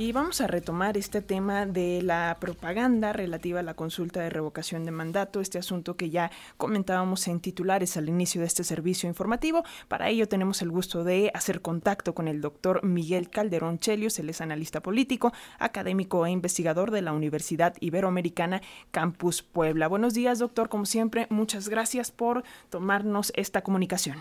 [0.00, 4.86] Y vamos a retomar este tema de la propaganda relativa a la consulta de revocación
[4.86, 9.62] de mandato, este asunto que ya comentábamos en titulares al inicio de este servicio informativo.
[9.88, 14.30] Para ello tenemos el gusto de hacer contacto con el doctor Miguel Calderón Chelios, él
[14.30, 18.62] es analista político, académico e investigador de la Universidad Iberoamericana
[18.92, 19.86] Campus Puebla.
[19.86, 24.16] Buenos días, doctor, como siempre, muchas gracias por tomarnos esta comunicación.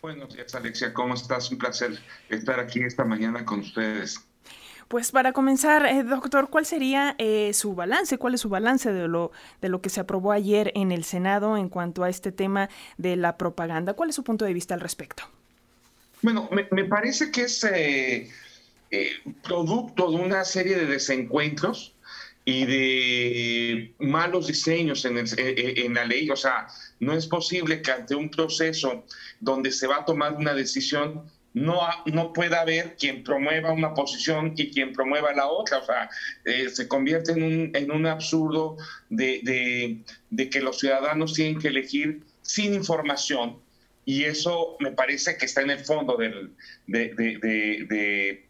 [0.00, 1.50] Buenos días, Alexia, ¿cómo estás?
[1.50, 1.98] Un placer
[2.28, 4.28] estar aquí esta mañana con ustedes.
[4.88, 8.18] Pues para comenzar, eh, doctor, ¿cuál sería eh, su balance?
[8.18, 11.56] ¿Cuál es su balance de lo, de lo que se aprobó ayer en el Senado
[11.56, 13.94] en cuanto a este tema de la propaganda?
[13.94, 15.24] ¿Cuál es su punto de vista al respecto?
[16.22, 18.30] Bueno, me, parece que es eh,
[19.42, 21.94] producto de una serie de desencuentros
[22.44, 26.28] y de malos diseños en, en, la ley.
[26.30, 26.66] O sea,
[27.00, 29.04] no es posible que ante un proceso
[29.40, 34.52] donde se va a tomar una decisión no, no pueda haber quien promueva una posición
[34.56, 35.78] y quien promueva la otra.
[35.78, 36.10] O sea,
[36.44, 38.76] eh, se convierte en un, en un absurdo
[39.08, 40.02] de,
[40.50, 43.60] que los ciudadanos tienen que elegir sin información
[44.04, 46.52] y eso me parece que está en el fondo del,
[46.86, 48.44] de,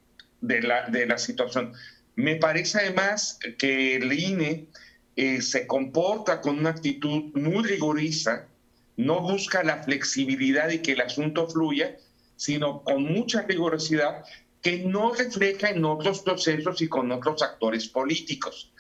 [0.63, 1.73] la, de la situación.
[2.17, 4.67] Me parece además que el INE
[5.17, 8.49] eh, se comporta con una actitud muy rigorista,
[8.97, 11.97] no busca la flexibilidad y que el asunto fluya,
[12.45, 14.23] sino con mucha rigurosidad
[14.61, 18.71] que no refleja en otros procesos y con otros actores políticos.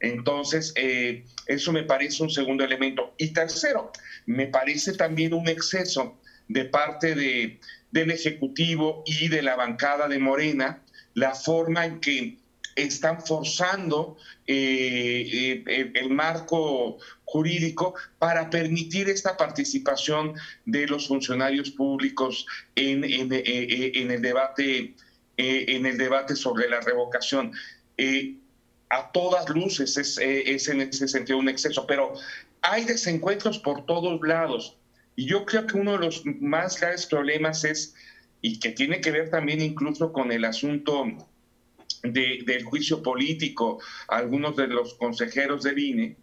[0.00, 3.14] Entonces, eh, eso me parece un segundo elemento.
[3.18, 3.92] Y tercero,
[4.26, 7.60] me parece también un exceso de parte de,
[7.92, 10.82] del Ejecutivo y de la bancada de Morena,
[11.14, 12.38] la forma en que
[12.74, 14.16] están forzando
[14.48, 16.98] eh, eh, el marco
[17.32, 20.34] jurídico para permitir esta participación
[20.66, 24.94] de los funcionarios públicos en, en, eh, eh, en el, debate,
[25.38, 27.52] eh, en el debate sobre la revocación.
[28.90, 32.12] a todas luces es, es en ese sentido un exceso, pero
[32.60, 34.76] hay desencuentros por todos lados.
[35.16, 37.94] Y yo creo que uno de los más graves problemas es,
[38.42, 41.06] y que tiene que ver también incluso con el asunto
[42.02, 46.16] de, del juicio político, algunos de los consejeros del INE,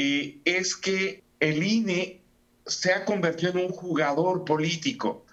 [0.00, 2.20] eh, es que el INE
[2.66, 5.26] se ha convertido en un jugador político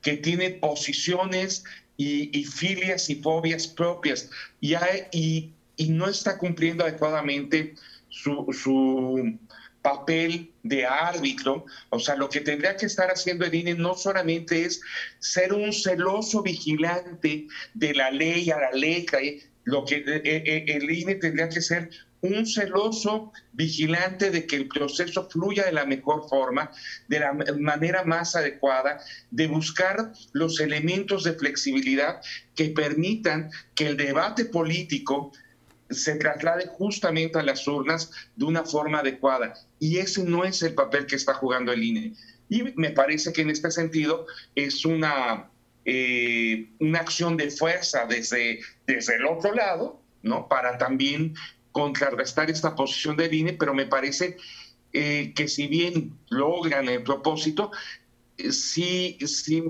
[0.00, 1.64] que tiene posiciones
[1.96, 5.52] y, filias y fobias propias y,
[5.88, 7.74] no está cumpliendo adecuadamente
[8.10, 9.38] su,
[9.82, 11.66] papel de árbitro.
[11.90, 14.80] O sea, lo que tendría que estar haciendo el INE no solamente es
[15.18, 19.18] ser un celoso vigilante de la ley a la letra,
[19.64, 21.90] lo que eh, eh, el INE tendría que ser
[22.22, 26.70] un celoso vigilante de que el proceso fluya de la mejor forma,
[27.08, 29.00] de la manera más adecuada,
[29.30, 32.20] de buscar los elementos de flexibilidad
[32.54, 35.32] que permitan que el debate político
[35.90, 39.54] se traslade justamente a las urnas de una forma adecuada.
[39.78, 42.14] Y ese no es el papel que está jugando el INE.
[42.48, 45.50] Y me parece que en este sentido es una,
[45.84, 50.48] eh, una acción de fuerza desde, desde el otro lado, ¿no?
[50.48, 51.34] Para también
[51.72, 54.36] contrarrestar esta posición del INE, pero me parece
[54.92, 57.70] eh, que si bien logran el propósito,
[58.36, 59.64] eh, sí, sí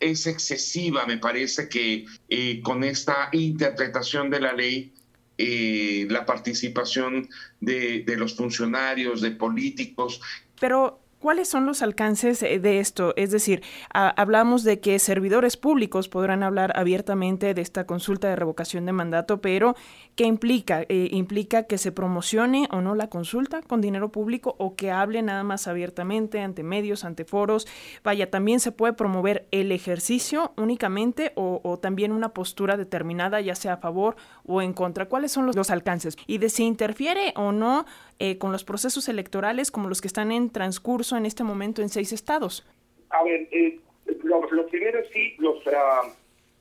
[0.00, 4.92] es excesiva, me parece que eh, con esta interpretación de la ley,
[5.38, 7.28] la participación
[7.60, 10.20] de, de los funcionarios, de políticos.
[10.58, 13.12] Pero ¿Cuáles son los alcances eh, de esto?
[13.16, 13.60] Es decir,
[13.90, 19.40] hablamos de que servidores públicos podrán hablar abiertamente de esta consulta de revocación de mandato,
[19.40, 19.74] pero
[20.14, 20.82] ¿qué implica?
[20.82, 25.20] Eh, ¿Implica que se promocione o no la consulta con dinero público o que hable
[25.20, 27.66] nada más abiertamente ante medios, ante foros?
[28.04, 33.72] Vaya, también se puede promover el ejercicio únicamente o, también una postura determinada, ya sea
[33.72, 35.06] a favor o en contra.
[35.06, 36.16] ¿Cuáles son los, los alcances?
[36.28, 37.84] Y de si interfiere o no
[38.18, 41.90] eh, con los procesos electorales como los que están en transcurso en este momento en
[41.90, 42.66] seis estados?
[43.10, 43.78] A ver, eh,
[44.22, 46.02] lo, primero sí, los ah,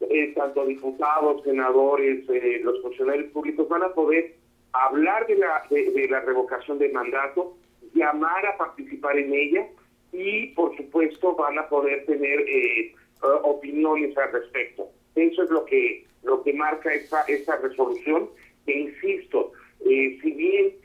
[0.02, 2.26] eh, tanto diputados, senadores,
[2.62, 4.36] los funcionarios públicos van a poder
[4.74, 7.56] hablar de la, de, la revocación del mandato,
[7.94, 9.68] llamar a participar en ella
[10.12, 12.46] y, por supuesto, van a poder tener
[13.44, 14.90] opiniones al respecto.
[15.16, 18.30] Eso es lo que lo que marca esta, esta resolución.
[18.68, 20.85] E insisto, si bien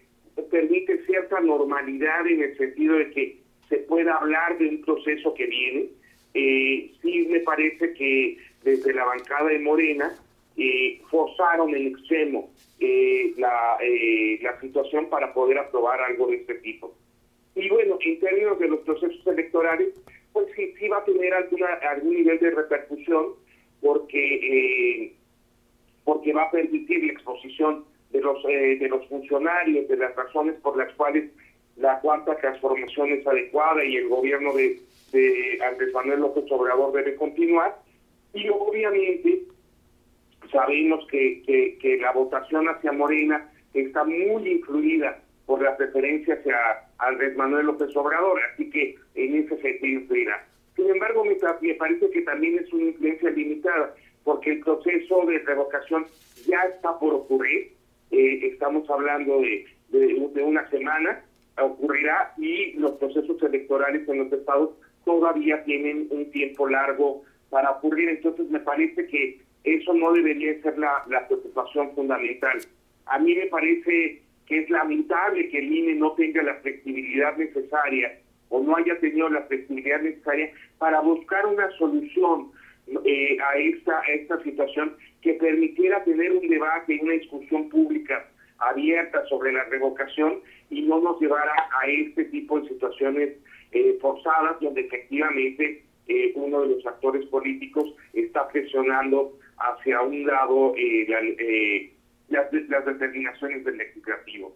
[0.50, 3.38] permite cierta normalidad en el sentido de que
[3.68, 5.86] se pueda hablar de un proceso que viene.
[6.34, 10.14] Eh, sí me parece que desde la bancada de Morena
[10.56, 16.54] eh, forzaron en extremo eh, la, eh, la situación para poder aprobar algo de este
[16.56, 16.94] tipo.
[17.54, 19.88] Y bueno, en términos de los procesos electorales,
[20.32, 23.34] pues sí, sí va a tener alguna, algún nivel de repercusión
[23.80, 25.14] porque
[26.04, 30.56] porque va a permitir la exposición de los, eh, de los funcionarios, de las razones
[30.62, 31.30] por las cuales
[31.76, 34.78] la cuarta transformación es adecuada y el gobierno de,
[35.12, 37.76] de Andrés Manuel López Obrador debe continuar.
[38.34, 39.42] Y obviamente
[40.50, 41.42] sabemos que,
[41.80, 46.56] que, la votación hacia Morena está muy influida por la preferencia hacia
[46.98, 50.46] Andrés Manuel López Obrador, así que en ese sentido irá.
[50.76, 55.38] Sin embargo, me, me parece que también es una influencia limitada, porque el proceso de
[55.40, 56.06] revocación
[56.46, 57.72] ya está por ocurrir,
[58.10, 61.22] eh, estamos hablando de, de, una semana,
[61.60, 64.70] ocurrirá y los procesos electorales en los estados
[65.04, 70.78] todavía tienen un tiempo largo para ocurrir, entonces me parece que eso no debería ser
[70.78, 72.58] la, la preocupación fundamental.
[73.06, 78.18] A mí me parece que es lamentable que el INE no tenga la flexibilidad necesaria
[78.48, 82.50] o no haya tenido la flexibilidad necesaria para buscar una solución
[83.04, 88.28] eh, a, esta, esta situación que permitiera tener un debate y una discusión pública
[88.58, 90.40] abierta sobre la revocación
[90.70, 93.36] y no nos llevara a este tipo de situaciones
[93.72, 100.74] eh, forzadas donde efectivamente eh, uno de los actores políticos está presionando hacia un lado
[102.28, 104.54] las, las determinaciones del legislativo.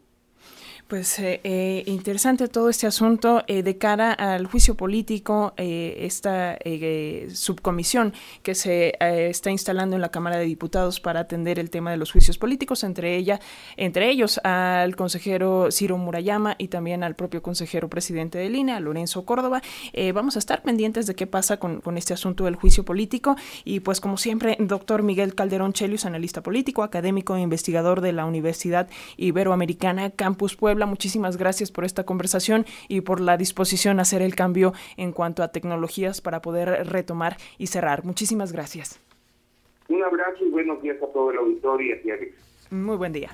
[0.89, 6.59] Pues eh, eh, interesante todo este asunto eh, de cara al juicio político, esta
[7.33, 11.97] subcomisión que se está instalando en la Cámara de Diputados para atender el tema de
[11.97, 13.41] los juicios políticos, entre ella,
[13.77, 19.25] entre ellos al consejero Ciro Murayama y también al propio consejero presidente de línea, Lorenzo
[19.25, 19.63] Córdoba.
[20.13, 23.81] vamos a estar pendientes de qué pasa con, con, este asunto del juicio político y
[23.81, 28.89] pues como siempre, doctor Miguel Calderón Chelius, analista político, académico e investigador de la Universidad
[29.17, 34.35] Iberoamericana Campus Puebla Muchísimas gracias por esta conversación y por la disposición a hacer el
[34.35, 38.05] cambio en cuanto a tecnologías para poder retomar y cerrar.
[38.05, 39.01] Muchísimas gracias.
[39.89, 42.17] Un abrazo y buenos días a todo el auditorio y a
[42.71, 43.31] Muy buen día.